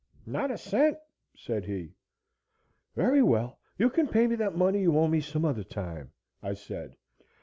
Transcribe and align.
"Not 0.25 0.49
a 0.49 0.57
cent," 0.57 0.97
said 1.35 1.65
he. 1.65 1.93
"Very 2.95 3.21
well, 3.21 3.59
you 3.77 3.91
can 3.91 4.07
pay 4.07 4.25
me 4.25 4.35
that 4.37 4.55
money 4.55 4.81
you 4.81 4.97
owe 4.97 5.19
some 5.19 5.45
other 5.45 5.63
time," 5.63 6.11
I 6.41 6.55
said. 6.55 6.95